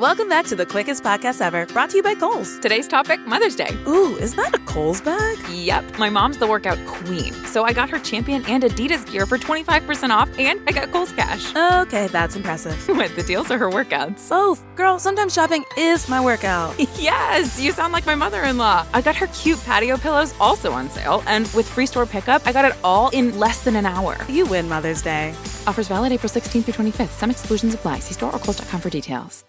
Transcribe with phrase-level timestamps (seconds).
[0.00, 2.58] Welcome back to the quickest podcast ever, brought to you by Kohl's.
[2.58, 3.68] Today's topic Mother's Day.
[3.86, 5.36] Ooh, is that a Kohl's bag?
[5.52, 9.36] Yep, my mom's the workout queen, so I got her Champion and Adidas gear for
[9.36, 11.54] 25% off, and I got Kohl's Cash.
[11.54, 12.78] Okay, that's impressive.
[12.88, 14.30] what, the deals or her workouts?
[14.30, 14.64] Both.
[14.74, 16.74] Girl, sometimes shopping is my workout.
[16.98, 18.86] yes, you sound like my mother in law.
[18.94, 22.54] I got her cute patio pillows also on sale, and with free store pickup, I
[22.54, 24.16] got it all in less than an hour.
[24.30, 25.34] You win Mother's Day.
[25.66, 27.18] Offers valid April 16th through 25th.
[27.18, 27.98] Some exclusions apply.
[27.98, 29.44] See store or Kohl's.com for details.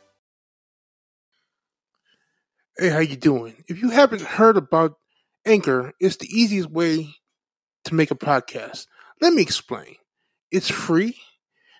[2.78, 3.64] Hey, how you doing?
[3.68, 4.96] If you haven't heard about
[5.46, 7.16] Anchor, it's the easiest way
[7.86, 8.88] to make a podcast.
[9.22, 9.96] Let me explain.
[10.52, 11.18] It's free.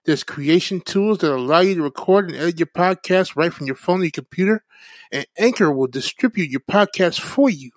[0.06, 3.76] There's creation tools that allow you to record and edit your podcast right from your
[3.76, 4.64] phone or your computer,
[5.12, 7.72] and Anchor will distribute your podcast for you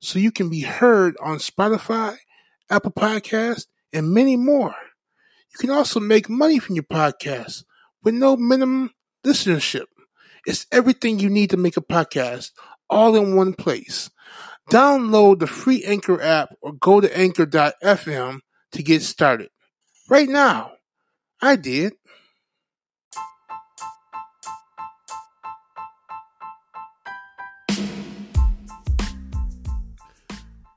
[0.00, 2.16] so you can be heard on Spotify,
[2.70, 4.74] Apple Podcasts, and many more.
[5.52, 7.64] You can also make money from your podcast
[8.02, 8.92] with no minimum
[9.24, 9.86] listenership.
[10.46, 12.52] It's everything you need to make a podcast
[12.88, 14.10] all in one place.
[14.70, 18.38] Download the free Anchor app or go to anchor.fm
[18.70, 19.50] to get started.
[20.08, 20.70] Right now.
[21.42, 21.94] I did.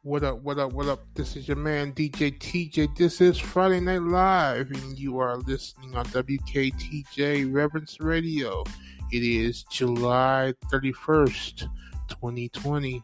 [0.01, 1.01] What up, what up, what up?
[1.13, 2.97] This is your man DJ TJ.
[2.97, 8.63] This is Friday Night Live, and you are listening on WKTJ Reverence Radio.
[9.11, 11.67] It is July 31st,
[12.09, 13.01] 2020.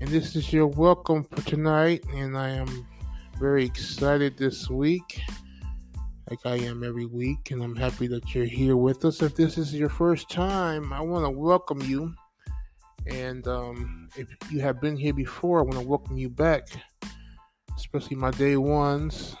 [0.00, 2.02] And this is your welcome for tonight.
[2.14, 2.86] And I am
[3.38, 5.20] very excited this week,
[6.30, 7.50] like I am every week.
[7.50, 9.20] And I'm happy that you're here with us.
[9.20, 12.14] If this is your first time, I want to welcome you.
[13.06, 16.68] And um, if you have been here before, I want to welcome you back,
[17.76, 19.36] especially my day ones.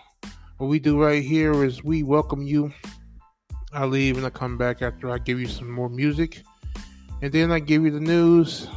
[0.58, 2.74] What we do right here is we welcome you
[3.72, 6.42] I leave and I come back after I give you some more music.
[7.20, 8.68] And then I give you the news,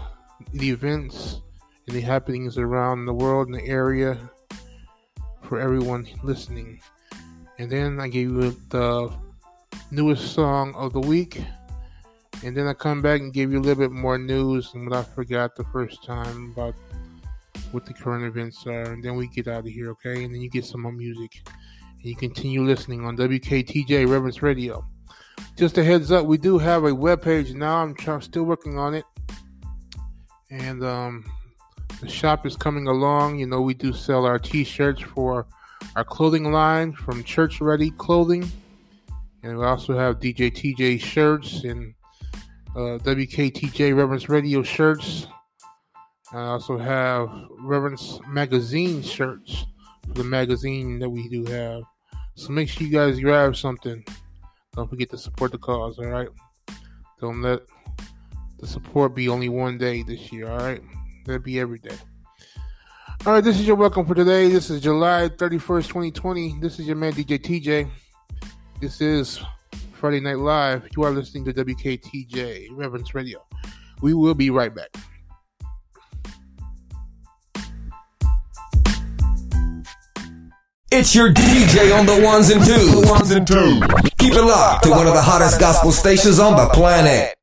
[0.52, 1.42] the events,
[1.88, 4.18] and the happenings around the world and the area
[5.44, 6.82] for everyone listening.
[7.58, 9.14] And then I give you the
[9.92, 11.42] newest song of the week.
[12.44, 14.98] And then I come back and give you a little bit more news and what
[14.98, 16.76] I forgot the first time about
[17.72, 18.92] what the current events are.
[18.92, 20.24] And then we get out of here, okay?
[20.24, 21.48] And then you get some more music
[22.04, 24.86] you continue listening on WKTJ Reverence Radio.
[25.56, 27.78] Just a heads up, we do have a web page now.
[27.78, 29.06] I'm still working on it,
[30.50, 31.26] and um,
[32.00, 33.40] the shop is coming along.
[33.40, 35.46] You know, we do sell our T-shirts for
[35.96, 38.50] our clothing line from Church Ready Clothing,
[39.44, 41.94] and we also have DJ TJ shirts and
[42.76, 45.28] uh, WKTJ Reverence Radio shirts.
[46.34, 47.30] I also have
[47.60, 49.66] Reverence Magazine shirts
[50.10, 51.84] the magazine that we do have.
[52.36, 54.04] So make sure you guys grab something.
[54.76, 56.30] Don't forget to support the cause, all right?
[57.20, 57.62] Don't let
[58.60, 60.82] the support be only one day this year, all right?
[61.28, 61.96] It be every day.
[63.26, 64.50] All right, this is your welcome for today.
[64.50, 66.60] This is July 31st, 2020.
[66.60, 67.90] This is your man, DJ TJ.
[68.80, 69.40] This is
[69.94, 70.88] Friday Night Live.
[70.98, 73.46] You are listening to WKTJ Reverence Radio.
[74.02, 74.90] We will be right back.
[80.94, 82.92] It's your DJ on the ones and twos.
[82.92, 83.80] The ones and twos.
[84.18, 87.34] Keep it locked to one of the hottest gospel stations on the planet.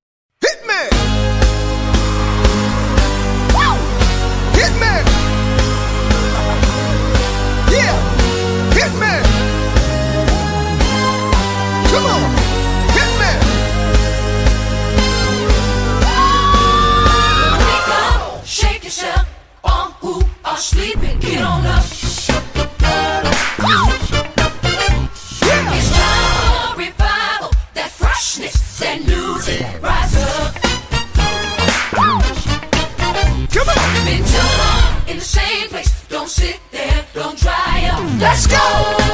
[38.20, 39.07] Let's go!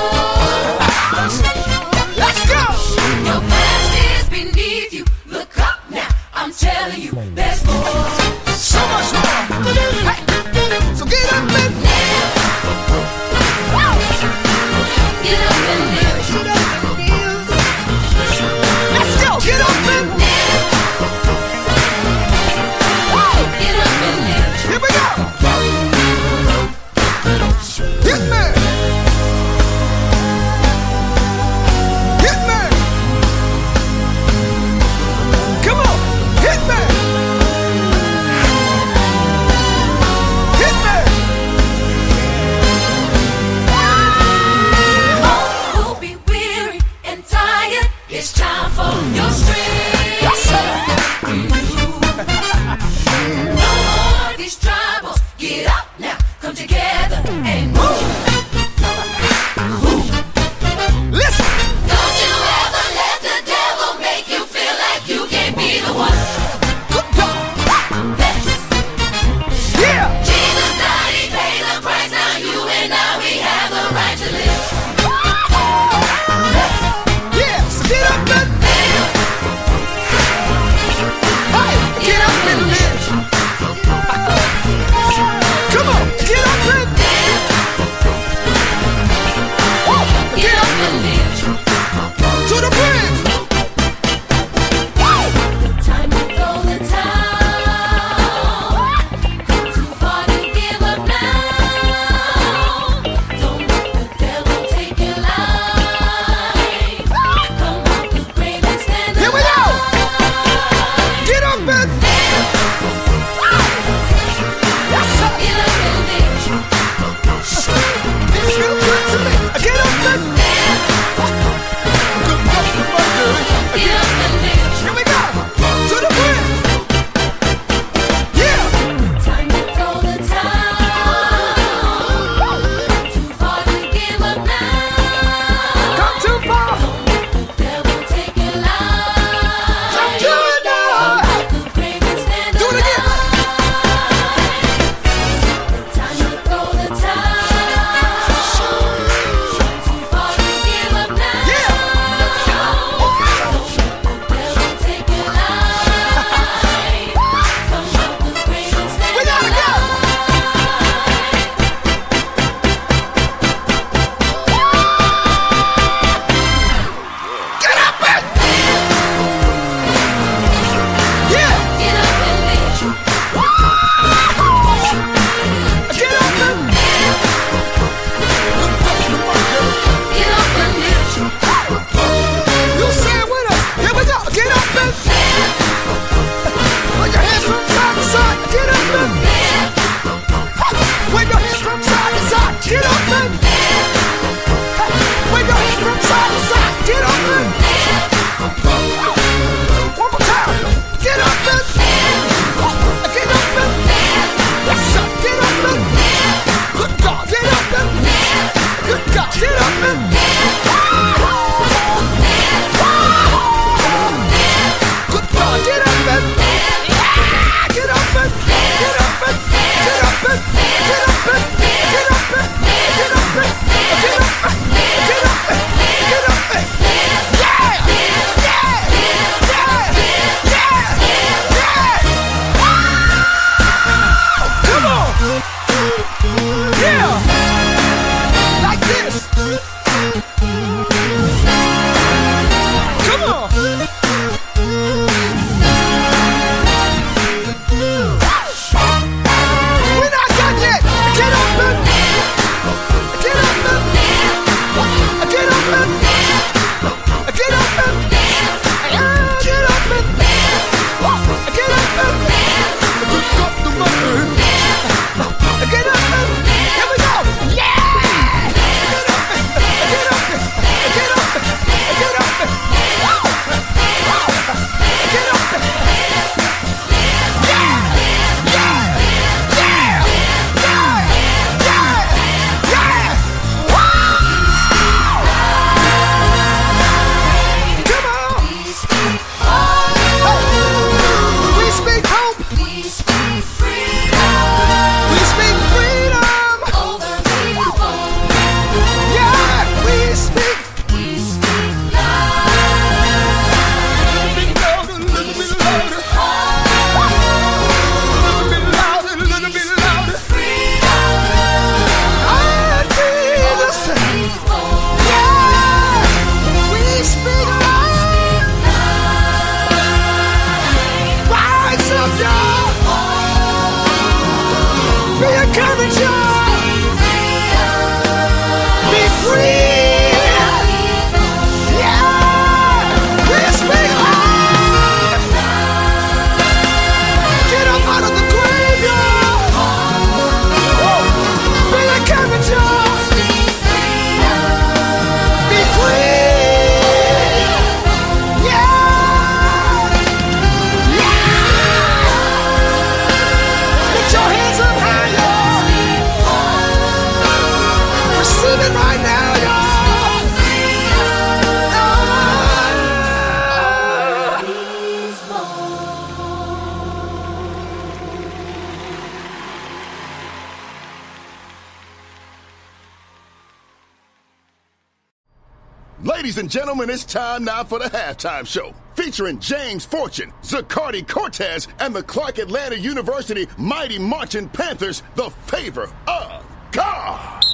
[376.45, 381.97] and gentlemen, it's time now for the halftime show featuring James Fortune, Zacardi Cortez, and
[381.97, 387.45] the Clark Atlanta University Mighty Marching Panthers, the favor of God.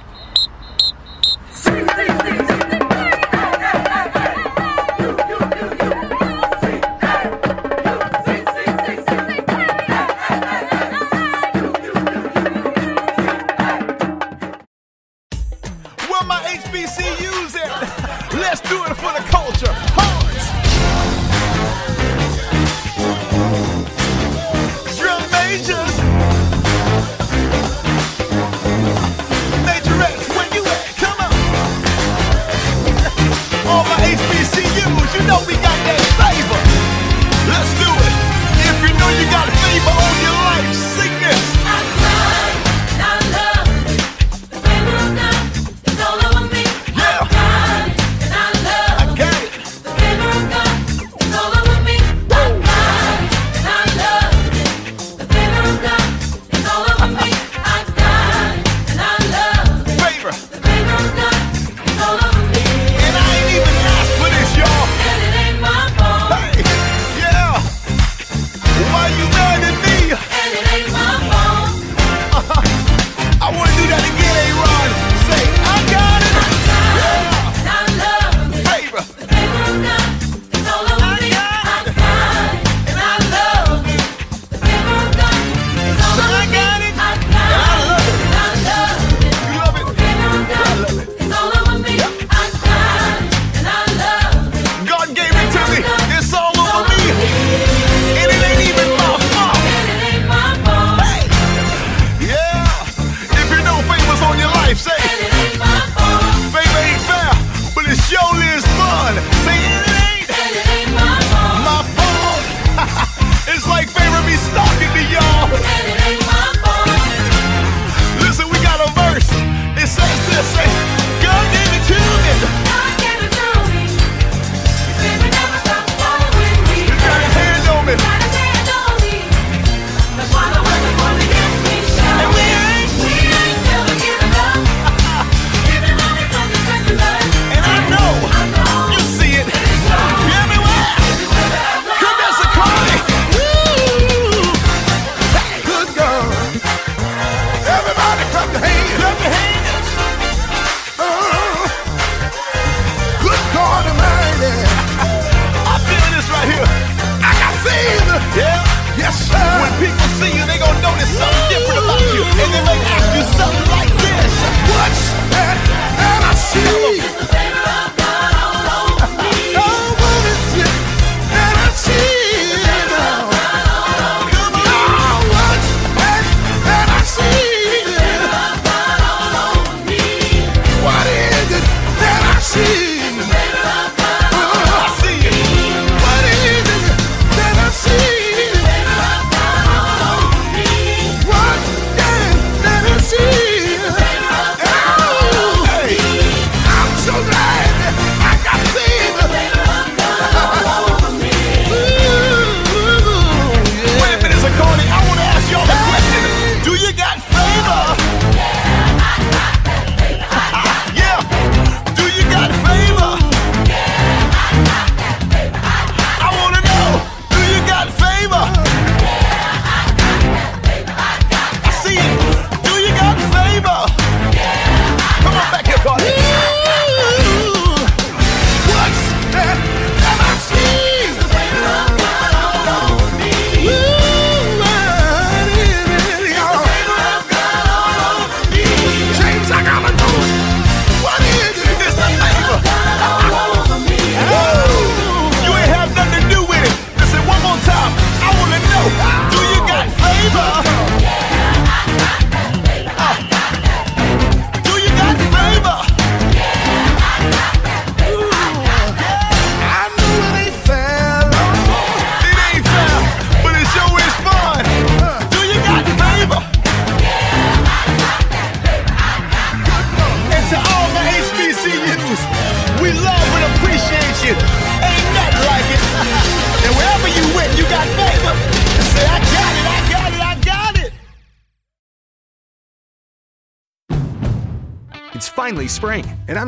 [16.08, 17.29] Will my HBCU
[18.50, 19.72] Let's do it for the culture.
[19.72, 20.29] Hard.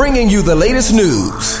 [0.00, 1.60] Bringing you the latest news.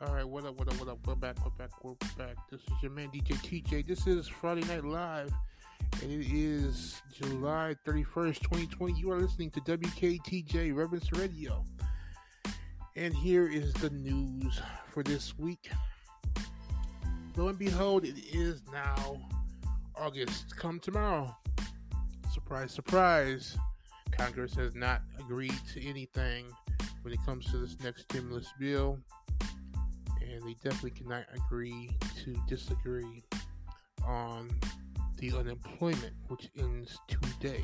[0.00, 0.98] All right, what up, what up, what up?
[1.06, 2.34] We're back, we're back, we're back.
[2.50, 3.86] This is your man DJ TJ.
[3.86, 5.30] This is Friday Night Live,
[6.02, 8.98] and it is July 31st, 2020.
[8.98, 11.64] You are listening to WKTJ Reverence Radio.
[12.96, 15.70] And here is the news for this week.
[17.36, 19.20] Lo and behold, it is now
[19.96, 20.56] August.
[20.56, 21.36] Come tomorrow.
[22.32, 23.56] Surprise, surprise.
[24.10, 26.46] Congress has not agreed to anything
[27.02, 28.98] when it comes to this next stimulus bill
[30.30, 31.90] and they definitely cannot agree
[32.22, 33.22] to disagree
[34.06, 34.48] on
[35.20, 37.62] the unemployment, which ends today.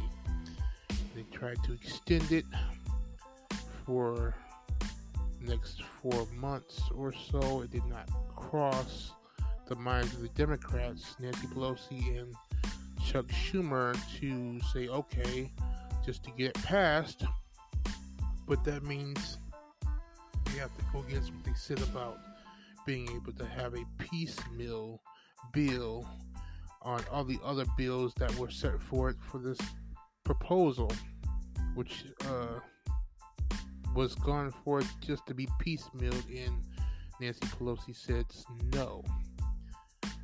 [1.14, 2.44] They tried to extend it
[3.84, 4.34] for
[5.40, 7.62] next four months or so.
[7.62, 9.12] It did not cross
[9.66, 12.34] the minds of the Democrats, Nancy Pelosi and
[13.02, 15.50] Chuck Schumer, to say, okay,
[16.04, 17.24] just to get it passed.
[18.46, 19.38] But that means
[20.52, 22.18] we have to go against what they said about
[22.84, 25.00] being able to have a piecemeal
[25.52, 26.06] bill
[26.86, 29.58] on all the other bills that were set forth for this
[30.24, 30.90] proposal,
[31.74, 32.60] which uh,
[33.94, 36.62] was gone forth just to be piecemealed, and
[37.20, 38.24] Nancy Pelosi said
[38.72, 39.02] no.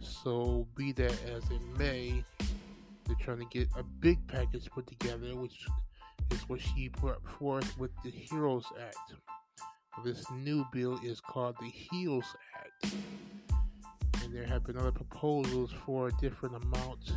[0.01, 2.23] So, be that as it may,
[3.07, 5.67] they're trying to get a big package put together, which
[6.31, 9.15] is what she put forth with the HEROES Act.
[10.05, 12.25] This new bill is called the HEALS
[12.57, 12.95] Act.
[14.23, 17.13] And there have been other proposals for different amounts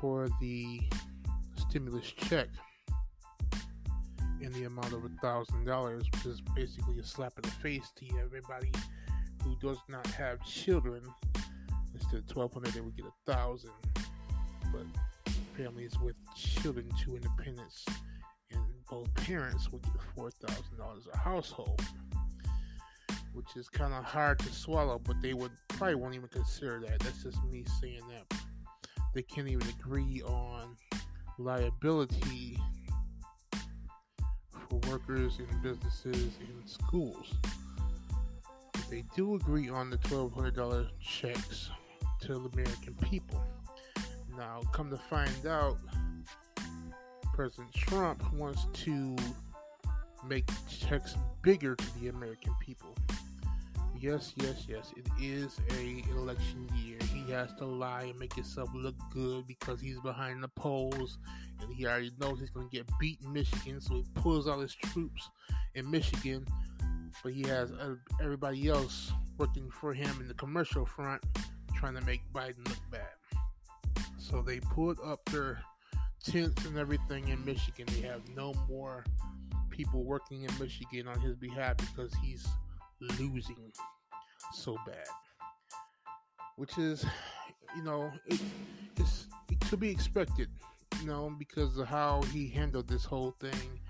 [0.00, 0.80] for the
[1.56, 2.48] stimulus check
[4.40, 7.90] in the amount of a thousand dollars, which is basically a slap in the face
[7.96, 8.70] to everybody
[9.42, 11.02] who does not have children.
[11.94, 13.70] Instead of twelve hundred, they would get a thousand.
[14.72, 14.86] But
[15.56, 17.84] families with children, two independents,
[18.50, 21.82] and both parents would get four thousand dollars a household,
[23.38, 24.98] which is kind of hard to swallow.
[24.98, 26.98] But they would probably won't even consider that.
[26.98, 28.36] That's just me saying that.
[29.14, 30.76] They can't even agree on
[31.38, 32.58] liability
[34.50, 37.32] for workers in businesses and schools.
[38.72, 41.70] But they do agree on the twelve hundred dollar checks
[42.22, 43.40] to the American people.
[44.36, 45.78] Now, come to find out,
[47.34, 49.16] President Trump wants to
[50.26, 52.94] make checks bigger to the American people.
[54.00, 54.92] Yes, yes, yes.
[54.96, 56.98] It is a election year.
[57.12, 61.18] He has to lie and make himself look good because he's behind the polls,
[61.60, 63.80] and he already knows he's going to get beat in Michigan.
[63.80, 65.30] So he pulls all his troops
[65.74, 66.46] in Michigan,
[67.24, 71.20] but he has uh, everybody else working for him in the commercial front,
[71.74, 74.04] trying to make Biden look bad.
[74.16, 75.60] So they put up their
[76.24, 77.86] tents and everything in Michigan.
[77.94, 79.04] They have no more
[79.70, 82.46] people working in Michigan on his behalf because he's
[83.00, 83.72] losing
[84.52, 85.06] so bad.
[86.56, 87.04] Which is,
[87.76, 88.40] you know, it,
[88.96, 89.26] it's
[89.70, 90.48] to be expected,
[91.00, 93.80] you know, because of how he handled this whole thing.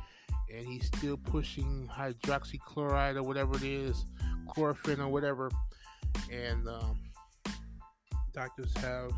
[0.54, 4.04] And he's still pushing hydroxychloride or whatever it is,
[4.48, 5.50] chlorophene or whatever.
[6.32, 6.98] And um,
[8.32, 9.12] doctors have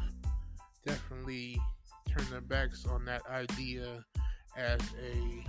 [0.84, 1.60] definitely
[2.08, 4.04] turned their backs on that idea
[4.56, 5.44] as a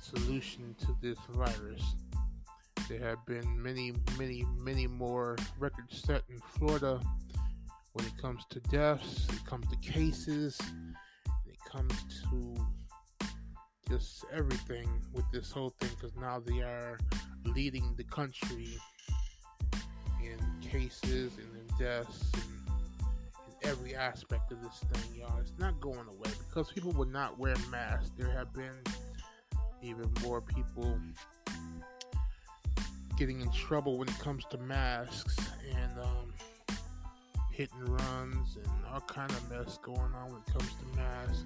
[0.00, 1.82] solution to this virus.
[2.88, 7.00] There have been many, many, many more records set in Florida
[7.94, 10.56] when it comes to deaths, it comes to cases,
[11.46, 11.94] it comes
[12.30, 12.54] to
[13.90, 16.98] just everything with this whole thing because now they are
[17.44, 18.68] leading the country
[20.22, 25.38] in cases and in deaths and in every aspect of this thing, y'all.
[25.40, 28.12] It's not going away because people would not wear masks.
[28.16, 28.78] There have been
[29.82, 31.00] even more people
[33.16, 35.36] getting in trouble when it comes to masks
[35.70, 36.32] and um,
[37.50, 41.44] hit and runs and all kind of mess going on when it comes to masks.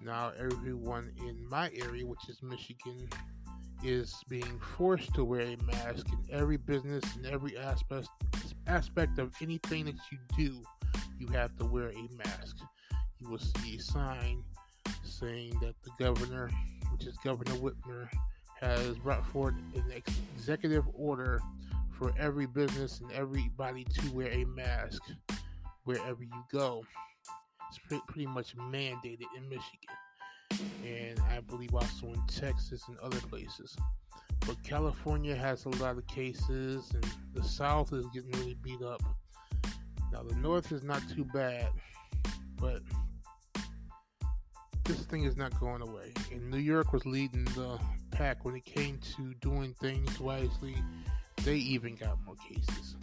[0.00, 3.08] Now everyone in my area, which is Michigan,
[3.82, 8.08] is being forced to wear a mask in every business and every aspect
[8.68, 10.62] aspect of anything that you do.
[11.18, 12.56] You have to wear a mask.
[13.20, 14.44] You will see a sign
[15.02, 16.50] saying that the governor,
[16.92, 18.08] which is Governor Whitmer,
[18.60, 21.40] has brought forward an ex- executive order
[21.90, 25.02] for every business and everybody to wear a mask
[25.84, 26.84] wherever you go.
[27.68, 29.96] It's pre- pretty much mandated in Michigan
[30.84, 33.76] and I believe also in Texas and other places.
[34.46, 39.02] But California has a lot of cases, and the South is getting really beat up.
[40.12, 41.68] Now, the North is not too bad,
[42.60, 42.82] but
[44.86, 46.12] this thing is not going away.
[46.30, 47.78] And New York was leading the
[48.12, 50.76] pack when it came to doing things wisely.
[51.44, 52.96] They even got more cases.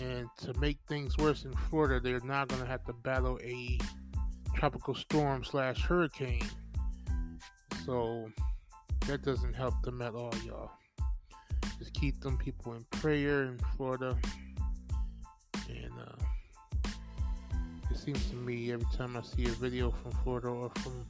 [0.00, 3.78] And to make things worse in Florida, they're now going to have to battle a
[4.54, 6.44] tropical storm slash hurricane.
[7.84, 8.30] So
[9.06, 10.72] that doesn't help them at all, y'all.
[11.78, 14.16] Just keep them people in prayer in Florida.
[17.96, 21.06] It seems to me every time I see a video from Florida or from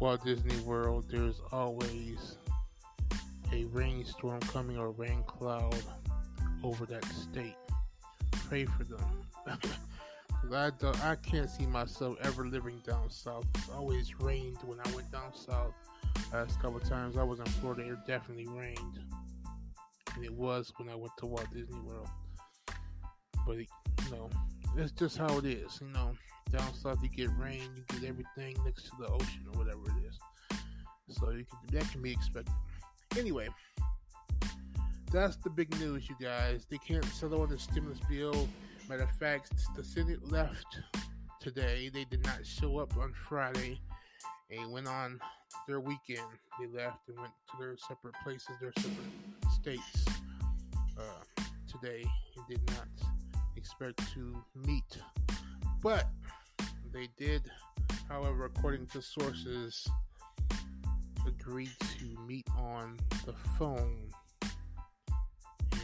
[0.00, 2.38] Walt Disney World, there's always
[3.52, 5.76] a rainstorm coming or rain cloud
[6.64, 7.56] over that state.
[8.32, 9.00] Pray for them.
[10.54, 13.44] I don't, I can't see myself ever living down south.
[13.56, 15.74] It's always rained when I went down south.
[16.32, 18.98] Last couple times I was in Florida, it definitely rained,
[20.14, 22.08] and it was when I went to Walt Disney World.
[23.46, 23.58] But
[24.76, 25.80] that's just how it is.
[25.80, 26.12] You know,
[26.50, 30.08] down south you get rain, you get everything next to the ocean or whatever it
[30.08, 30.18] is.
[31.08, 32.54] So you can, that can be expected.
[33.18, 33.48] Anyway,
[35.12, 36.66] that's the big news, you guys.
[36.70, 38.48] They can't settle on the stimulus bill.
[38.88, 40.80] Matter of fact, the Senate left
[41.40, 41.90] today.
[41.92, 43.80] They did not show up on Friday
[44.50, 45.20] and went on
[45.66, 46.26] their weekend.
[46.60, 50.04] They left and went to their separate places, their separate states
[50.98, 52.04] uh, today,
[52.36, 52.88] and did not
[53.60, 54.98] expect to meet.
[55.82, 56.08] But
[56.92, 57.42] they did,
[58.08, 59.86] however, according to sources,
[61.26, 62.96] agreed to meet on
[63.26, 64.10] the phone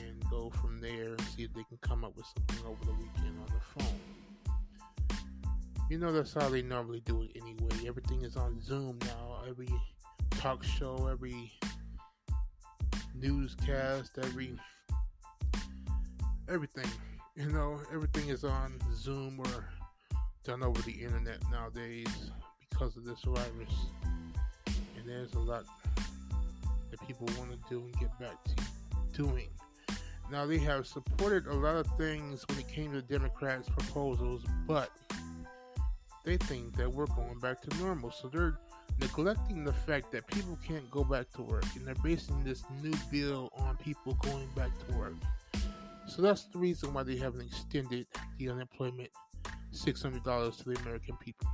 [0.00, 2.92] and go from there and see if they can come up with something over the
[2.92, 4.00] weekend on the phone.
[5.90, 7.86] You know that's how they normally do it anyway.
[7.86, 9.42] Everything is on Zoom now.
[9.46, 9.68] Every
[10.30, 11.52] talk show, every
[13.14, 14.58] newscast, every
[16.48, 16.90] everything.
[17.36, 19.68] You know, everything is on Zoom or
[20.42, 22.30] done over the internet nowadays
[22.70, 23.74] because of this virus.
[24.66, 25.64] And there's a lot
[26.90, 28.54] that people want to do and get back to
[29.12, 29.48] doing.
[30.32, 34.90] Now they have supported a lot of things when it came to Democrats' proposals, but
[36.24, 38.12] they think that we're going back to normal.
[38.12, 38.58] So they're
[38.98, 42.94] neglecting the fact that people can't go back to work, and they're basing this new
[43.10, 45.12] bill on people going back to work.
[46.06, 48.06] So that's the reason why they haven't extended
[48.38, 49.10] the unemployment
[49.74, 51.48] $600 to the American people.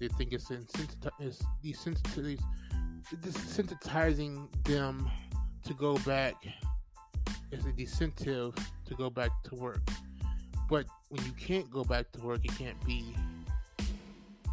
[0.00, 2.40] They think it's, it's desensitizing
[4.64, 5.08] them
[5.64, 6.34] to go back
[7.52, 9.82] as a disincentive to go back to work.
[10.68, 13.14] But when you can't go back to work, it can't be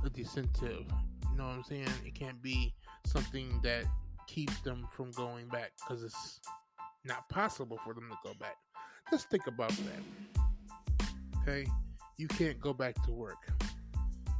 [0.06, 0.86] a disincentive.
[1.32, 1.88] You know what I'm saying?
[2.06, 2.74] It can't be
[3.06, 3.86] something that
[4.28, 6.40] keeps them from going back because it's
[7.06, 8.58] not possible for them to go back.
[9.12, 11.10] Just think about that.
[11.42, 11.68] Okay?
[12.18, 13.52] You can't go back to work.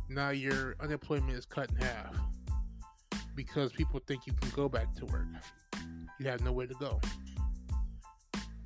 [0.10, 2.16] Now your unemployment is cut in half
[3.36, 5.28] because people think you can go back to work.
[6.20, 7.00] You have nowhere to go.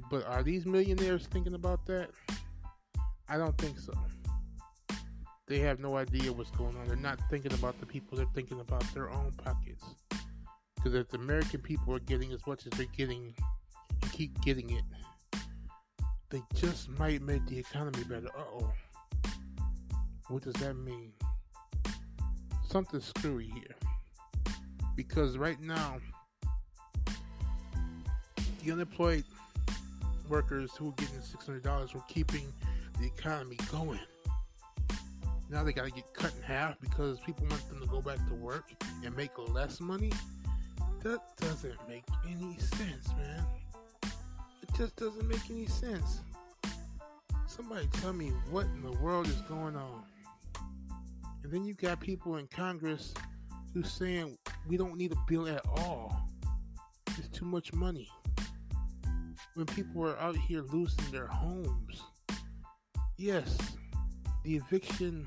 [0.09, 2.09] But are these millionaires thinking about that?
[3.27, 3.93] I don't think so.
[5.47, 6.87] They have no idea what's going on.
[6.87, 9.83] They're not thinking about the people, they're thinking about their own pockets.
[10.75, 13.33] Because if the American people are getting as much as they're getting
[14.01, 14.83] and keep getting it,
[16.35, 18.27] they just might make the economy better.
[18.27, 18.73] Uh oh.
[20.27, 21.13] What does that mean?
[22.69, 23.75] Something screwy here.
[24.97, 25.95] Because right now,
[28.61, 29.23] the unemployed
[30.27, 32.51] workers who are getting $600 were keeping
[32.99, 33.99] the economy going.
[35.49, 38.17] Now they got to get cut in half because people want them to go back
[38.27, 38.65] to work
[39.05, 40.11] and make less money.
[41.01, 43.45] That doesn't make any sense, man.
[44.77, 46.19] Just doesn't make any sense.
[47.47, 50.03] Somebody tell me what in the world is going on.
[51.43, 53.13] And then you got people in Congress
[53.73, 56.27] who's saying we don't need a bill at all.
[57.17, 58.09] It's too much money.
[59.53, 62.01] When people are out here losing their homes.
[63.17, 63.57] Yes,
[64.43, 65.25] the eviction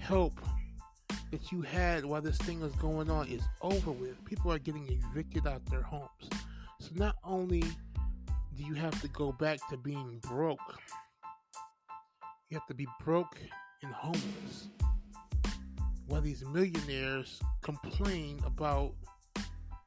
[0.00, 0.40] help
[1.30, 4.24] that you had while this thing was going on is over with.
[4.24, 6.28] People are getting evicted out their homes.
[6.80, 7.62] So not only
[8.56, 10.80] do you have to go back to being broke,
[12.48, 13.38] you have to be broke
[13.82, 14.68] and homeless.
[16.06, 18.92] While these millionaires complain about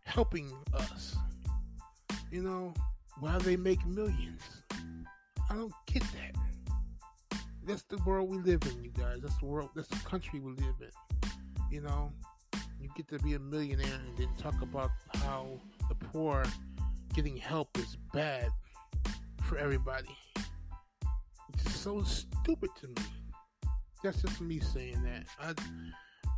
[0.03, 1.15] helping us,
[2.31, 2.73] you know,
[3.19, 4.41] while they make millions.
[5.49, 7.39] I don't get that.
[7.65, 9.19] That's the world we live in, you guys.
[9.21, 9.69] That's the world.
[9.75, 11.29] That's the country we live in.
[11.71, 12.11] You know,
[12.81, 16.43] you get to be a millionaire and then talk about how the poor
[17.17, 18.47] getting help is bad
[19.41, 20.15] for everybody,
[21.51, 23.07] It's is so stupid to me.
[24.03, 25.25] That's just me saying that.
[25.41, 25.55] I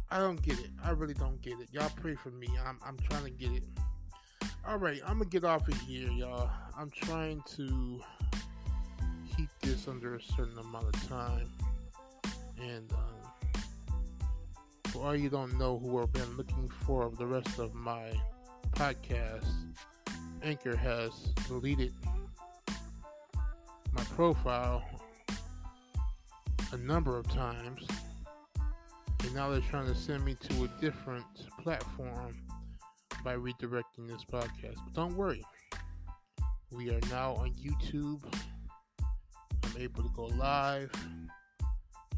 [0.10, 0.70] I don't get it.
[0.82, 1.68] I really don't get it.
[1.74, 2.48] Y'all pray for me.
[2.66, 3.66] I'm I'm trying to get it.
[4.66, 6.50] All right, I'm gonna get off of here, y'all.
[6.78, 8.00] I'm trying to
[9.36, 11.52] keep this under a certain amount of time,
[12.58, 13.64] and um,
[14.86, 18.14] for all you don't know who have been looking for the rest of my
[18.72, 19.44] podcast,
[20.44, 21.12] Anchor has
[21.48, 21.94] deleted
[23.92, 24.84] my profile
[26.72, 27.86] a number of times,
[29.24, 31.26] and now they're trying to send me to a different
[31.62, 32.36] platform
[33.24, 34.76] by redirecting this podcast.
[34.86, 35.44] But don't worry,
[36.72, 38.22] we are now on YouTube.
[39.64, 40.92] I'm able to go live.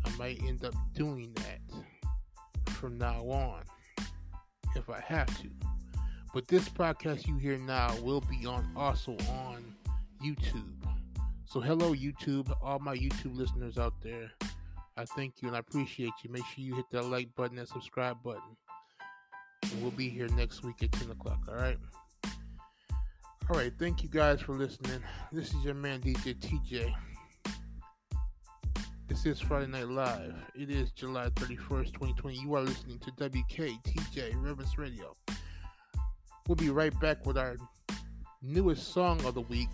[0.05, 3.63] I might end up doing that from now on
[4.75, 5.70] if I have to.
[6.33, 9.75] But this podcast you hear now will be on also on
[10.23, 10.71] YouTube.
[11.43, 14.31] So hello YouTube, all my YouTube listeners out there.
[14.95, 16.29] I thank you and I appreciate you.
[16.29, 18.55] Make sure you hit that like button and subscribe button.
[19.63, 21.77] And we'll be here next week at 10 o'clock, alright?
[23.49, 25.01] Alright, thank you guys for listening.
[25.33, 26.93] This is your man DJ TJ.
[29.09, 30.35] This is Friday Night Live.
[30.55, 32.37] It is July 31st, 2020.
[32.37, 35.13] You are listening to WKTJ Reverence Radio.
[36.47, 37.55] We'll be right back with our
[38.41, 39.69] newest song of the week,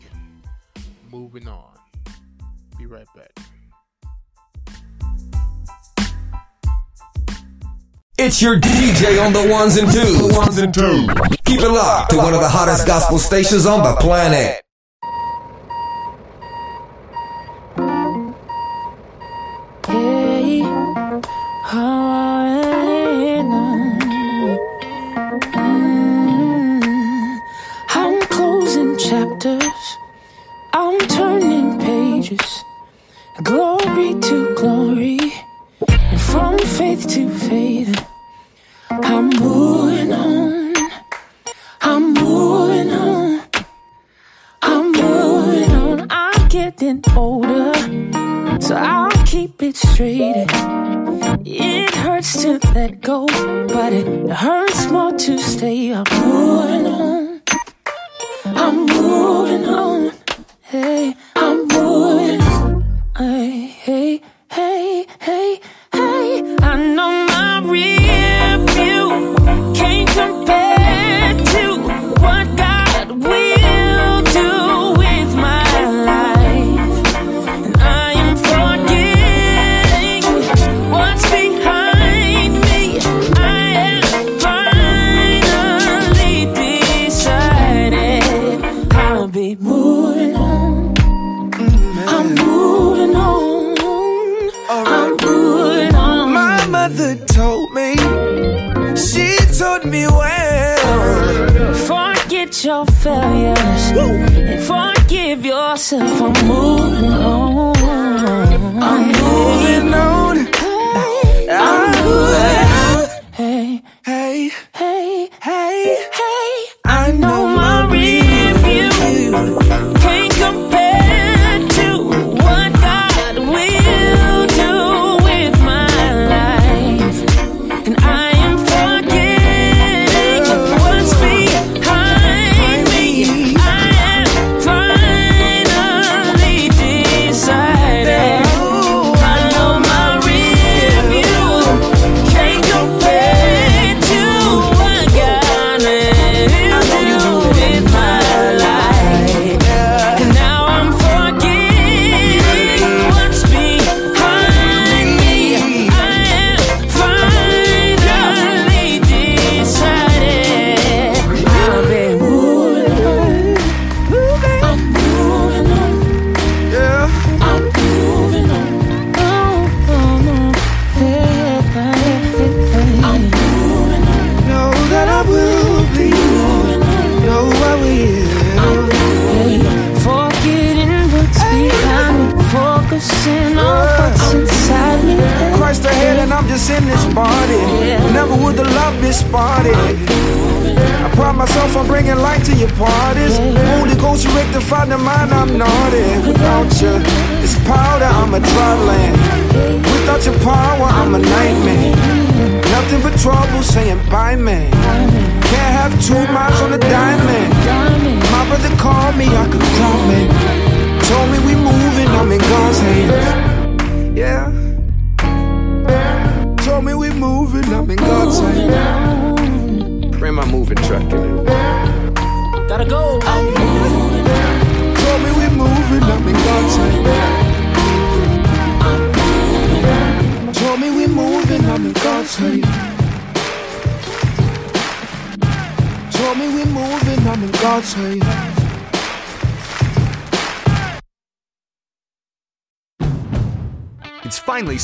[1.10, 1.78] Moving On.
[2.78, 3.32] Be right back.
[8.20, 10.36] It's your DJ on the ones and twos.
[10.36, 11.08] ones and twos.
[11.46, 14.62] Keep it locked to one of the hottest gospel stations on the planet.
[32.28, 32.40] Turning.
[33.44, 35.20] Glory to glory.
[35.88, 38.06] And from faith to faith.
[38.90, 40.74] I'm moving on.
[41.82, 43.42] I'm moving on.
[44.62, 46.08] I'm moving on.
[46.10, 47.74] I'm getting older.
[48.60, 50.48] So I'll keep it straight.
[51.46, 53.28] It hurts to let go,
[53.68, 55.94] but it hurts more to stay.
[55.94, 56.67] I'm moving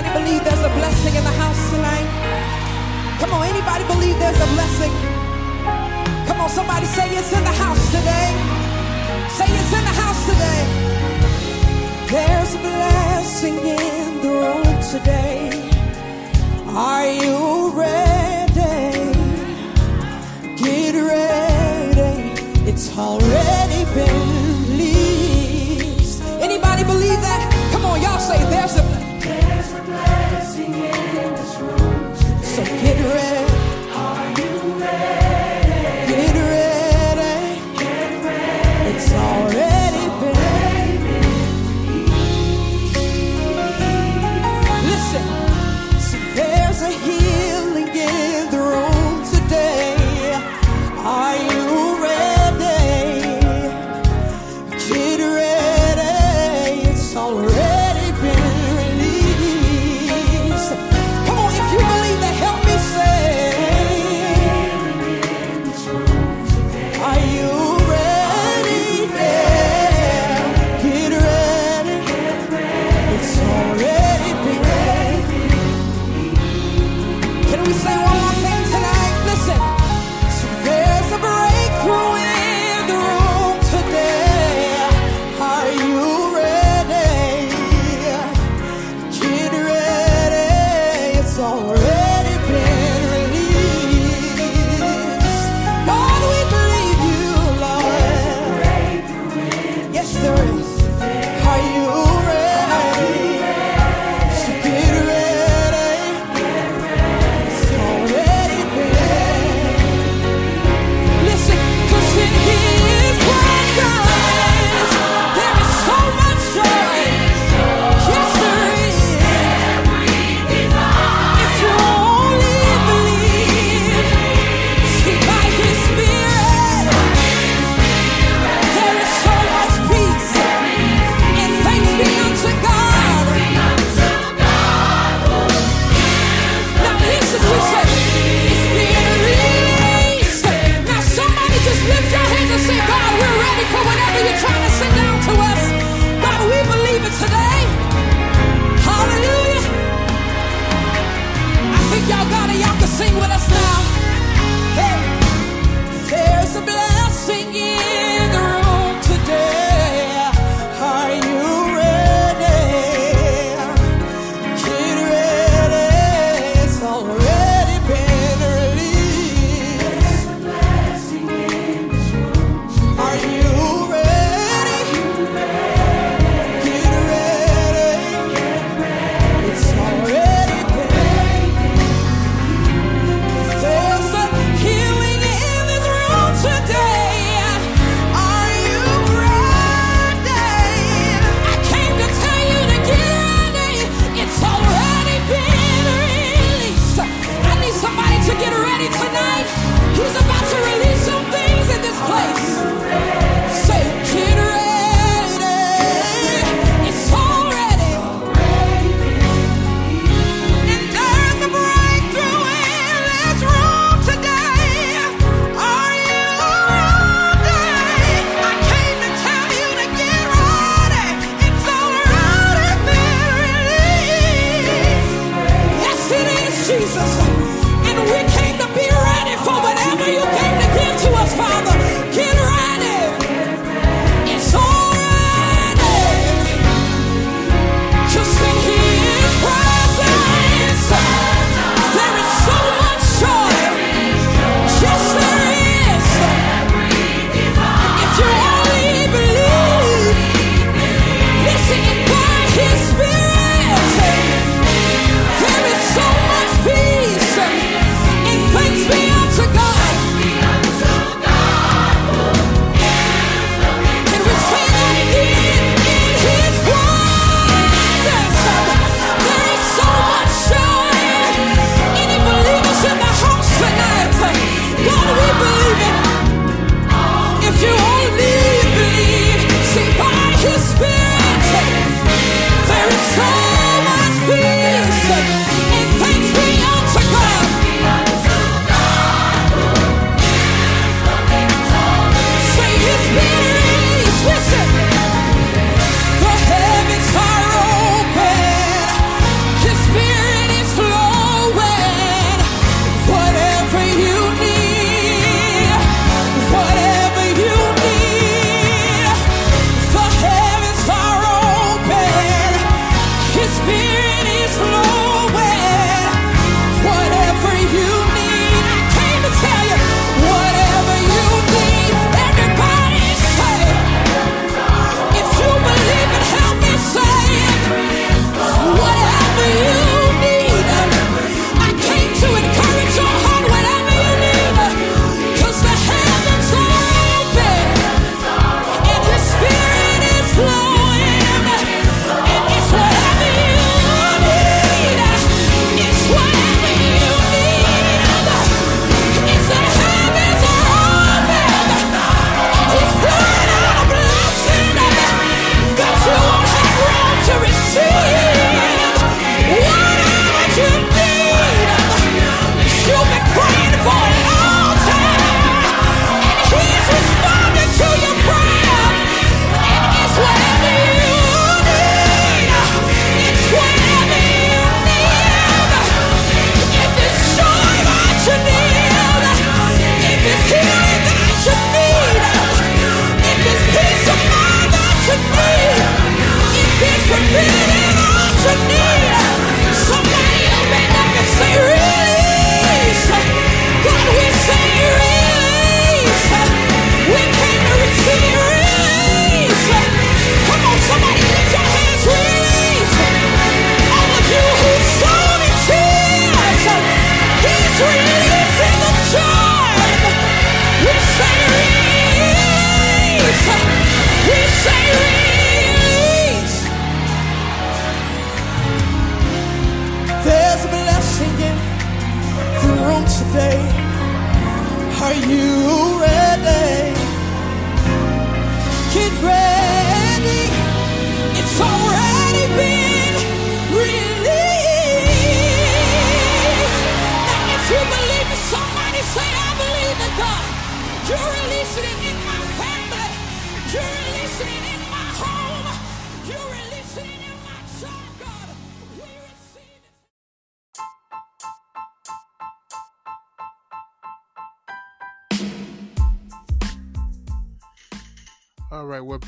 [0.00, 2.08] Anybody believe there's a blessing in the house tonight?
[3.20, 4.92] Come on, anybody believe there's a blessing?
[6.26, 8.32] Come on, somebody say it's in the house today.
[9.28, 10.62] Say it's in the house today.
[12.08, 15.50] There's a blessing in the room today.
[16.68, 19.12] Are you ready?
[20.56, 22.14] Get ready.
[22.70, 23.39] It's already
[32.62, 33.49] Get ready.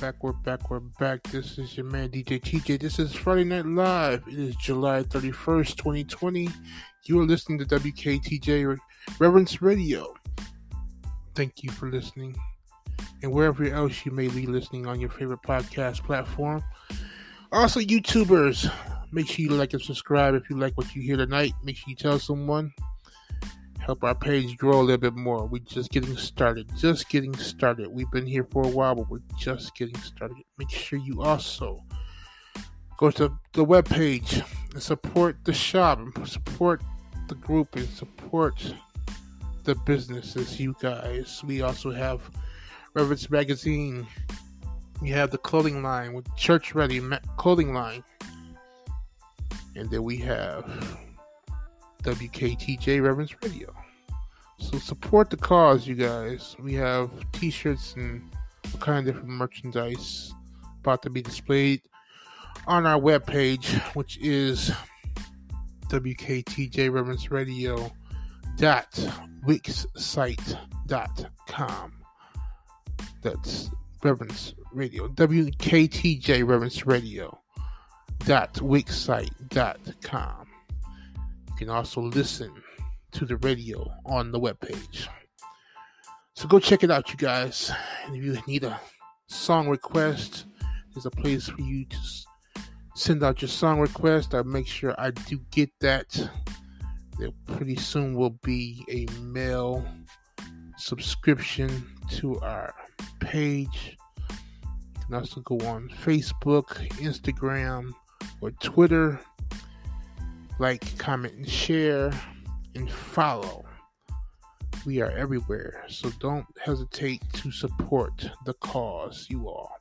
[0.01, 1.23] back, we're back, we're back.
[1.25, 2.81] This is your man DJ TJ.
[2.81, 4.27] This is Friday Night Live.
[4.27, 6.49] It is July 31st, 2020.
[7.05, 8.77] You are listening to WKTJ
[9.19, 10.15] Reverence Radio.
[11.35, 12.37] Thank you for listening.
[13.23, 16.63] And wherever else you may be listening on your favorite podcast platform.
[17.51, 18.73] Also, YouTubers,
[19.13, 21.53] make sure you like and subscribe if you like what you hear tonight.
[21.63, 22.73] Make sure you tell someone
[23.85, 25.45] help our page grow a little bit more.
[25.47, 27.89] We're just getting started, just getting started.
[27.89, 30.37] We've been here for a while, but we're just getting started.
[30.57, 31.85] Make sure you also
[32.97, 34.41] go to the web page
[34.73, 36.81] and support the shop and support
[37.29, 38.75] the group and support
[39.65, 41.43] the businesses, you guys.
[41.45, 42.31] We also have
[42.95, 44.07] Reverence Magazine.
[45.01, 47.01] We have the clothing line with Church Ready
[47.37, 48.05] Clothing Line.
[49.75, 50.99] And then we have
[52.03, 53.75] WKTJ Reverence Radio.
[54.59, 56.57] So support the cause, you guys.
[56.61, 58.23] We have t-shirts and
[58.73, 60.33] all kind of different merchandise
[60.81, 61.83] about to be displayed
[62.67, 64.71] on our webpage, which is
[65.89, 67.93] WKTJ Reverence Radio
[68.57, 68.91] dot
[69.45, 70.63] wixsite.com.
[73.21, 73.71] That's
[74.03, 75.09] Reverence Radio.
[75.09, 77.41] WKTJ Reverence Radio
[78.25, 80.52] dot wixsite.com.
[81.63, 82.53] Can also listen
[83.13, 85.07] to the radio on the webpage.
[86.35, 87.71] So go check it out, you guys.
[88.05, 88.81] And if you need a
[89.29, 90.47] song request,
[90.93, 91.97] there's a place for you to
[92.97, 94.35] send out your song request.
[94.35, 96.09] I make sure I do get that.
[97.21, 99.87] There pretty soon will be a mail
[100.77, 102.75] subscription to our
[103.21, 103.97] page.
[104.29, 106.67] You can also go on Facebook,
[106.99, 107.93] Instagram,
[108.41, 109.21] or Twitter.
[110.59, 112.13] Like, comment, and share,
[112.75, 113.65] and follow.
[114.85, 119.79] We are everywhere, so don't hesitate to support the cause, you all.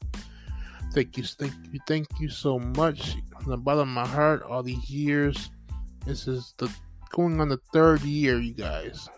[0.93, 4.43] Thank you, thank you, thank you so much from the bottom of my heart.
[4.43, 5.49] All these years,
[6.05, 6.71] this is the
[7.11, 9.09] going on the third year, you guys.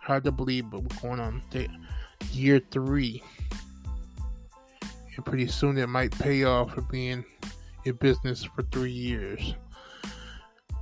[0.00, 1.70] Hard to believe, but we're going on th-
[2.32, 3.22] year three,
[5.16, 7.24] and pretty soon it might pay off for being
[7.84, 9.54] in business for three years.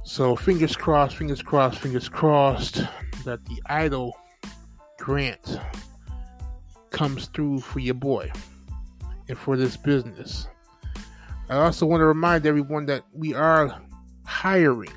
[0.05, 2.83] So fingers crossed, fingers crossed, fingers crossed
[3.25, 4.17] that the idol
[4.99, 5.59] grant
[6.91, 8.31] comes through for your boy
[9.29, 10.49] and for this business.
[11.49, 13.81] I also want to remind everyone that we are
[14.25, 14.93] hiring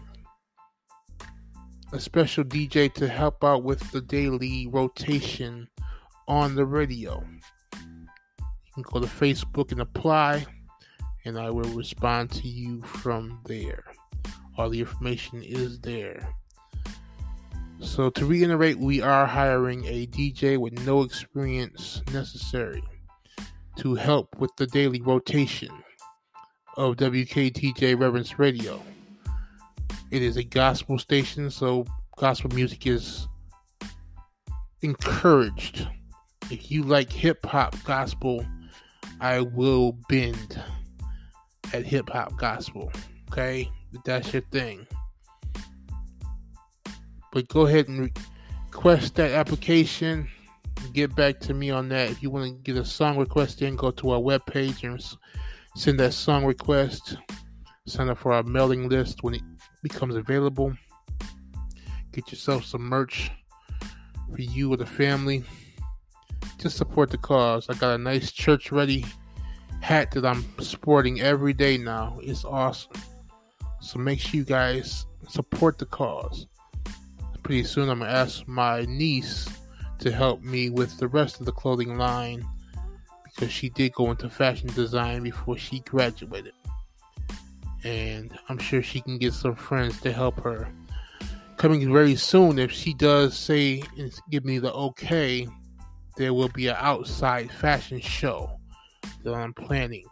[1.91, 5.69] a special DJ to help out with the daily rotation
[6.27, 7.23] on the radio.
[7.73, 10.45] You can go to Facebook and apply,
[11.23, 13.85] and I will respond to you from there.
[14.57, 16.27] All the information is there.
[17.79, 22.81] So, to reiterate, we are hiring a DJ with no experience necessary
[23.77, 25.69] to help with the daily rotation
[26.77, 28.81] of WKTJ Reverence Radio.
[30.11, 31.85] It is a gospel station, so
[32.17, 33.27] gospel music is
[34.81, 35.87] encouraged.
[36.49, 38.45] If you like hip hop gospel,
[39.19, 40.61] I will bend
[41.73, 42.91] at hip hop gospel.
[43.31, 43.69] Okay?
[44.03, 44.87] That's your thing.
[47.31, 48.11] But go ahead and
[48.65, 50.27] request that application.
[50.93, 52.09] Get back to me on that.
[52.09, 55.03] If you want to get a song request in, go to our webpage and
[55.75, 57.17] send that song request.
[57.87, 59.41] Sign up for our mailing list when it
[59.83, 60.73] becomes available.
[62.11, 63.31] Get yourself some merch
[64.33, 65.43] for you or the family.
[66.57, 67.69] Just support the cause.
[67.69, 69.05] I got a nice church ready
[69.81, 72.17] hat that I'm sporting every day now.
[72.23, 72.93] It's awesome.
[73.85, 76.47] So make sure you guys support the cause.
[77.43, 79.47] Pretty soon I'm gonna ask my niece
[79.99, 82.43] to help me with the rest of the clothing line
[83.23, 86.53] because she did go into fashion design before she graduated.
[87.83, 90.67] And I'm sure she can get some friends to help her.
[91.57, 95.47] Coming very soon, if she does say and give me the okay,
[96.17, 98.49] there will be an outside fashion show
[99.23, 100.05] that I'm planning.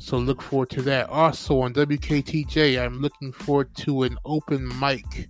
[0.00, 1.10] So look forward to that.
[1.10, 5.28] Also on WKTJ, I'm looking forward to an open mic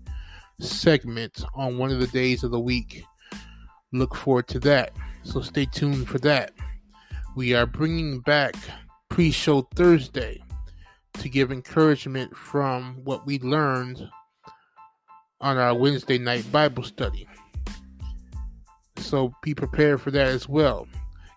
[0.60, 3.04] segment on one of the days of the week.
[3.92, 4.92] Look forward to that.
[5.24, 6.52] So stay tuned for that.
[7.34, 8.54] We are bringing back
[9.08, 10.40] pre show Thursday
[11.14, 14.08] to give encouragement from what we learned
[15.40, 17.26] on our Wednesday night Bible study.
[18.98, 20.86] So be prepared for that as well.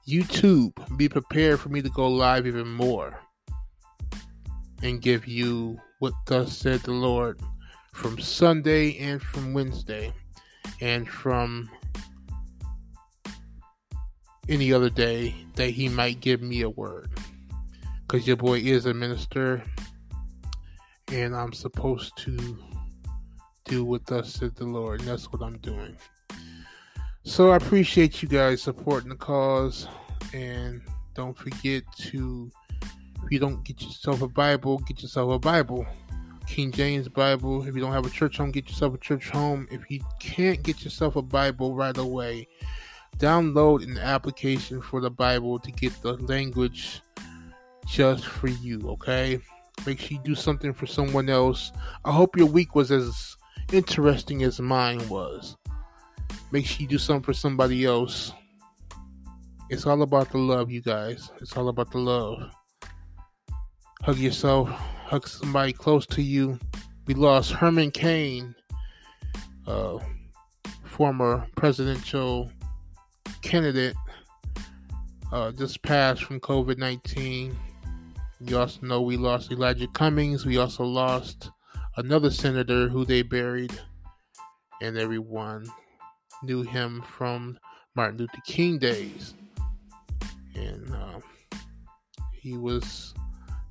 [0.07, 3.22] YouTube, be prepared for me to go live even more
[4.83, 7.39] and give you what thus said the Lord
[7.93, 10.13] from Sunday and from Wednesday
[10.81, 11.69] and from
[14.49, 17.09] any other day that He might give me a word.
[18.01, 19.63] Because your boy is a minister
[21.11, 22.57] and I'm supposed to
[23.65, 25.95] do what thus said the Lord, and that's what I'm doing.
[27.23, 29.87] So I appreciate you guys supporting the cause,
[30.33, 30.81] and
[31.13, 32.51] don't forget to,
[33.25, 35.85] if you don't get yourself a Bible, get yourself a Bible.
[36.47, 37.65] King James Bible.
[37.67, 39.67] If you don't have a church home, get yourself a church home.
[39.71, 42.47] If you can't get yourself a Bible right away,
[43.17, 47.01] download an application for the Bible to get the language
[47.87, 49.39] just for you, okay?
[49.85, 51.71] Make sure you do something for someone else.
[52.05, 53.37] I hope your week was as
[53.71, 55.57] interesting as mine was.
[56.51, 58.31] make sure you do something for somebody else.
[59.69, 61.31] It's all about the love, you guys.
[61.41, 62.51] It's all about the love.
[64.03, 66.59] Hug yourself, hug somebody close to you.
[67.07, 68.53] We lost Herman Cain,
[69.65, 69.97] uh,
[70.83, 72.51] former presidential
[73.41, 73.95] candidate,
[75.31, 77.57] uh, just passed from COVID 19.
[78.41, 80.45] You also know we lost Elijah Cummings.
[80.45, 81.49] We also lost
[81.95, 83.71] another senator who they buried,
[84.81, 85.65] and everyone
[86.43, 87.57] knew him from
[87.95, 89.33] Martin Luther King days.
[90.55, 91.21] And uh,
[92.33, 93.13] he was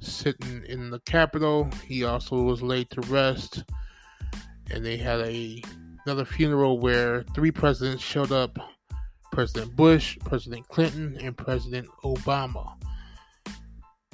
[0.05, 1.71] sitting in the Capitol.
[1.87, 3.65] He also was laid to rest,
[4.71, 5.63] and they had a
[6.05, 8.59] another funeral where three presidents showed up:
[9.31, 12.75] President Bush, President Clinton, and President Obama.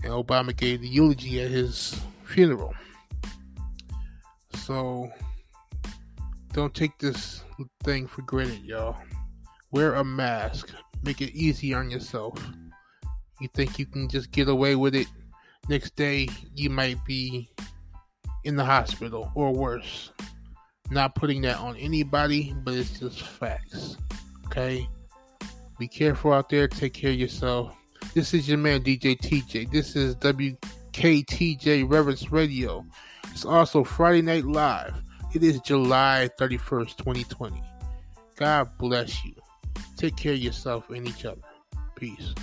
[0.02, 2.74] And Obama gave the eulogy at his funeral.
[4.54, 5.10] So
[6.52, 7.42] don't take this
[7.82, 8.96] thing for granted, y'all.
[9.70, 10.72] Wear a mask.
[11.02, 12.38] Make it easy on yourself.
[13.40, 15.06] You think you can just get away with it?
[15.68, 17.50] Next day, you might be
[18.44, 20.12] in the hospital or worse.
[20.90, 23.98] Not putting that on anybody, but it's just facts.
[24.46, 24.88] Okay?
[25.78, 26.66] Be careful out there.
[26.68, 27.76] Take care of yourself.
[28.14, 29.70] This is your man, DJ TJ.
[29.70, 32.86] This is WKTJ Reverence Radio.
[33.30, 35.02] It's also Friday Night Live.
[35.34, 37.62] It is July 31st, 2020.
[38.36, 39.34] God bless you.
[39.98, 41.42] Take care of yourself and each other.
[41.94, 42.34] Peace.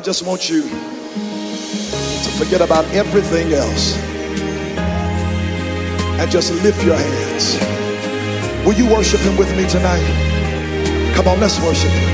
[0.00, 3.98] I just want you to forget about everything else
[6.18, 7.58] and just lift your hands.
[8.64, 11.12] Will you worship him with me tonight?
[11.14, 12.08] Come on, let's worship him.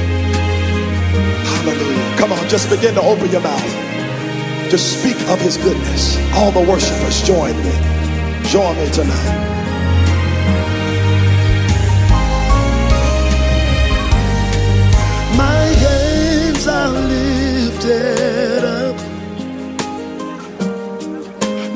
[1.46, 2.16] Hallelujah.
[2.18, 3.62] Come on, just begin to open your mouth.
[4.68, 6.18] Just speak of his goodness.
[6.34, 7.70] All the worshipers, join me.
[8.48, 9.55] Join me tonight.
[17.86, 18.96] Lifted up.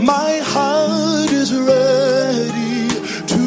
[0.02, 2.88] My heart is ready
[3.32, 3.42] to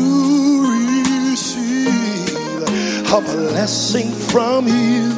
[0.72, 2.34] receive
[3.12, 5.12] a blessing from you.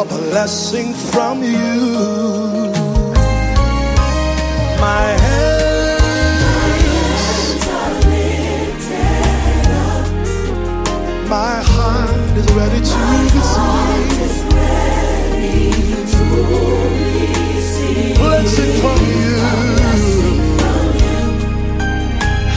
[0.00, 2.72] A blessing from you.
[4.80, 5.16] My.
[11.28, 11.67] My
[12.54, 15.70] heart is ready
[16.12, 16.22] to
[17.56, 18.16] receive.
[18.16, 19.34] Blessing from you.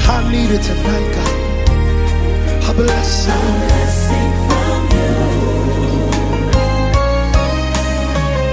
[0.08, 1.34] I need it tonight, God.
[2.70, 3.44] A blessing.
[4.50, 5.12] From you.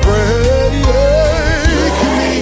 [0.05, 0.85] Break
[2.19, 2.33] me.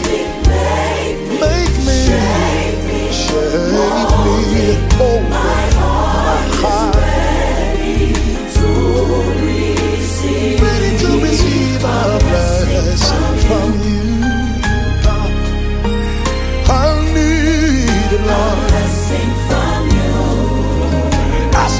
[1.40, 1.99] Make me.
[2.07, 3.03] Shape me.
[4.99, 5.66] Oh, my heart.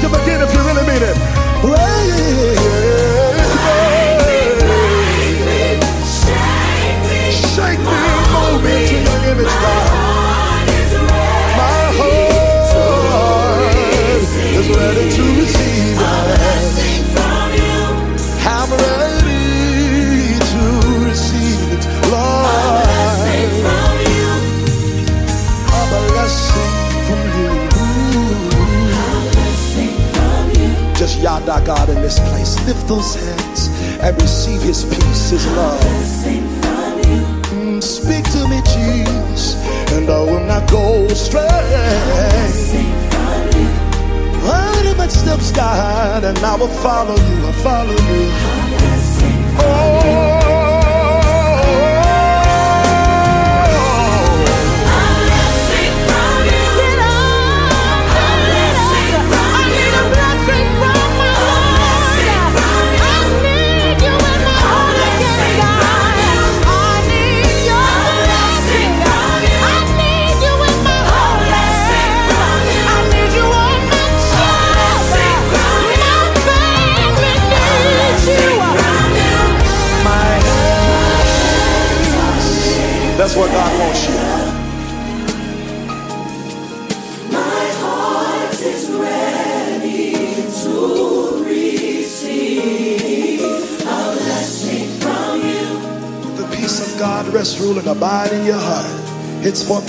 [0.07, 0.76] Him again if you really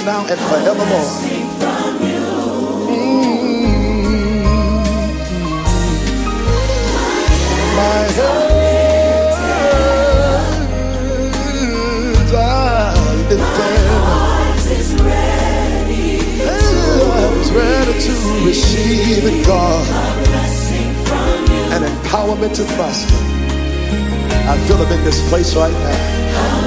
[0.08, 1.10] now and forevermore.
[2.88, 3.68] Mm-hmm.
[7.76, 8.62] My hands
[12.32, 12.96] are
[13.28, 13.84] lifted.
[17.18, 18.12] Hands ready to
[18.46, 19.86] receive it, God.
[21.74, 23.20] An empowerment to prosper.
[24.52, 26.57] I feel him in this place right now.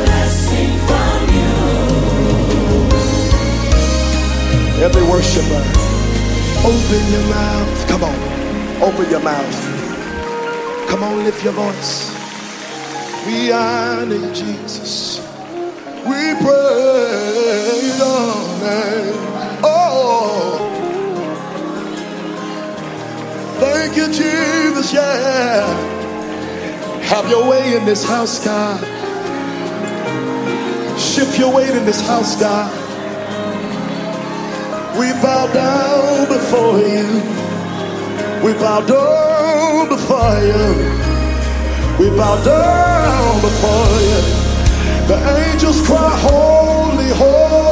[4.81, 5.61] Every worshiper,
[6.65, 7.87] open your mouth.
[7.87, 10.89] Come on, open your mouth.
[10.89, 12.09] Come on, lift your voice.
[13.27, 15.19] We honor Jesus.
[16.03, 18.33] We praise your
[18.65, 19.61] name.
[19.63, 20.57] Oh,
[23.59, 24.91] thank you, Jesus.
[24.91, 25.61] Yeah.
[27.03, 28.79] Have your way in this house, God.
[30.99, 32.80] Shift your weight in this house, God.
[34.99, 37.07] We bow down before you.
[38.43, 40.65] We bow down before you.
[41.97, 44.21] We bow down before you.
[45.07, 45.17] The
[45.47, 47.70] angels cry, Holy, holy,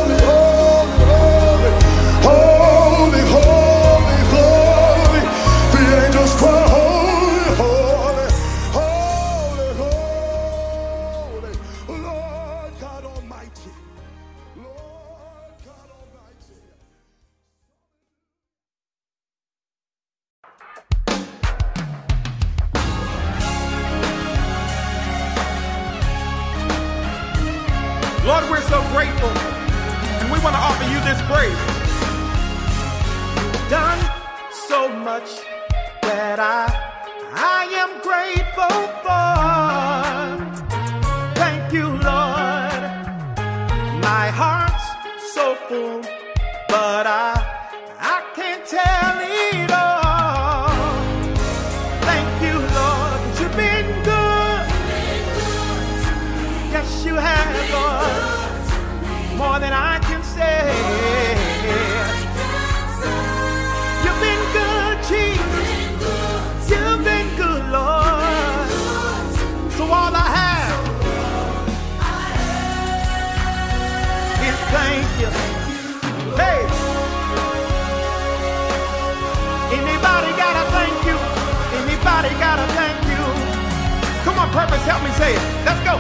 [84.80, 85.41] Come help me say it.
[85.65, 85.95] Let's go.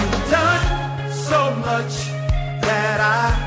[0.00, 2.10] You've done so much
[2.62, 3.45] that I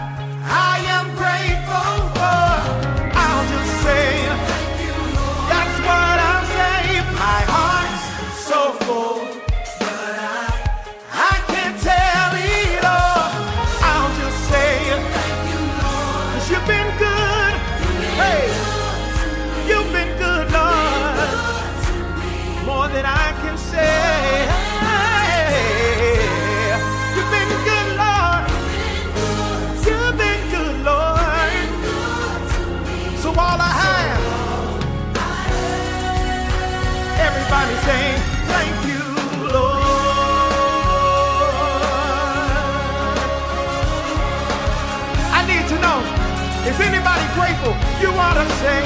[47.30, 47.74] anybody grateful?
[48.02, 48.82] You want to say,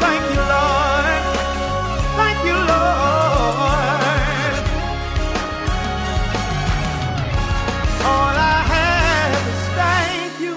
[0.00, 1.06] Thank you, Lord.
[2.18, 4.04] Thank you, Lord.
[8.04, 10.56] All I have is thank you.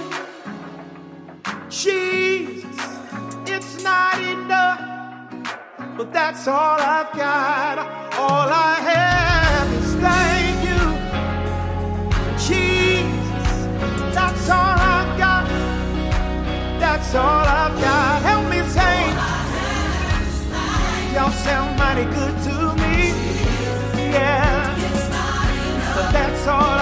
[1.69, 2.79] Jesus,
[3.47, 4.81] it's not enough,
[5.97, 7.66] but that's all I've got.
[21.47, 22.97] Sound mighty good to me.
[24.11, 24.75] Yeah.
[25.95, 26.76] But that's all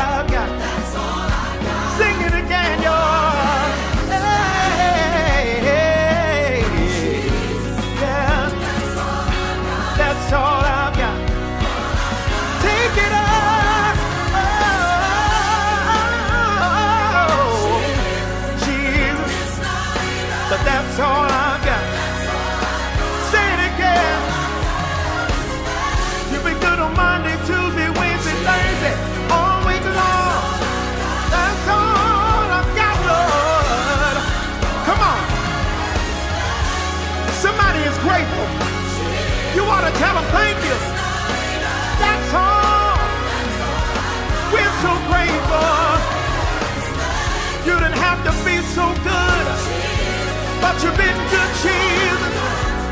[51.35, 52.35] good, Jesus,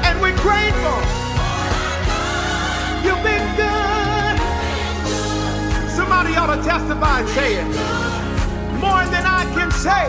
[0.06, 1.00] and we're grateful.
[3.06, 4.36] You've been good.
[5.96, 7.68] Somebody ought to testify and say it.
[8.84, 10.04] More than I can say.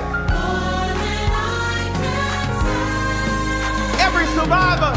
[4.07, 4.95] Every survivor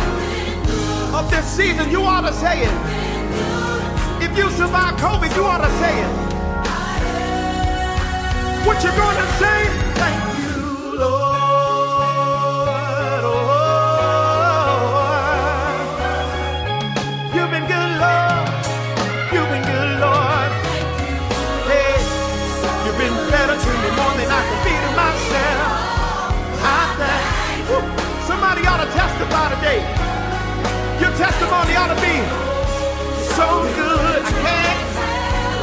[1.18, 2.76] of this season, you ought to say it.
[4.26, 6.12] If you survive COVID, you ought to say it.
[8.66, 9.87] What you're gonna say?
[28.78, 29.82] Ought to testify today.
[31.02, 32.14] Your testimony ought to be
[33.34, 34.22] so good.
[34.22, 34.90] I can't,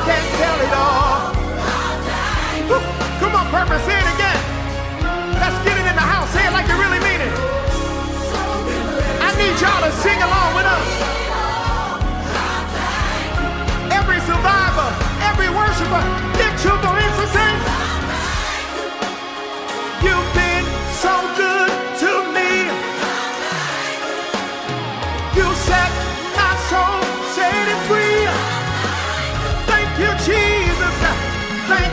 [0.02, 1.14] can't tell it all.
[3.22, 4.40] Come on, purpose, say it again.
[5.38, 6.26] Let's get it in the house.
[6.34, 7.34] Say it like you really mean it.
[9.22, 10.90] I need y'all to sing along with us.
[13.94, 14.90] Every survivor,
[15.22, 16.02] every worshiper,
[16.34, 17.93] lift your voice and sing.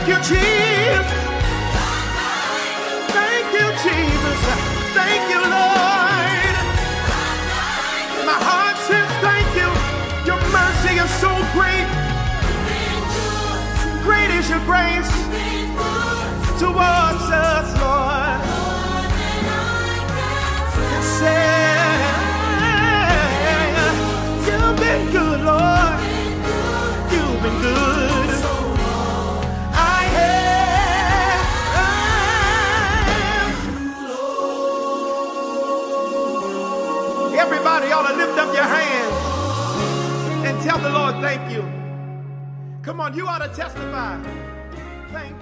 [0.04, 1.06] Thank you, Jesus.
[3.14, 4.40] Thank you, Jesus.
[4.98, 6.54] Thank you, Lord.
[8.26, 9.70] My heart says thank you.
[10.26, 11.86] Your mercy is so great.
[14.02, 15.12] Great is your grace
[16.58, 18.58] towards us, Lord.
[20.90, 21.04] And
[24.48, 26.00] You've been good, Lord.
[27.12, 27.91] You've been good.
[37.92, 38.38] To us.
[38.38, 39.14] up your hands
[40.46, 41.62] and tell the Lord thank you.
[42.82, 44.20] Come on, you ought to testify.
[45.12, 45.41] Thank